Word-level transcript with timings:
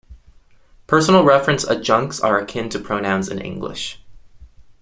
Personal-reference 0.87 1.63
adjuncts 1.63 2.19
are 2.19 2.39
akin 2.39 2.69
to 2.69 2.79
pronouns 2.79 3.29
in 3.29 3.37
English. 3.37 4.01